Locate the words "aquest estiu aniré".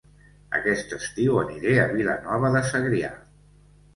0.59-1.75